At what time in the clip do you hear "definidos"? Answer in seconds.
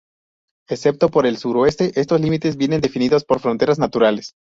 2.81-3.23